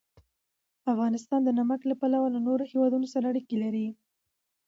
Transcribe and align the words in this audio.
افغانستان 0.93 1.39
د 1.43 1.49
نمک 1.59 1.81
له 1.89 1.95
پلوه 2.01 2.27
له 2.35 2.39
نورو 2.47 2.69
هېوادونو 2.71 3.07
سره 3.13 3.25
اړیکې 3.31 3.55
لري. 3.63 3.87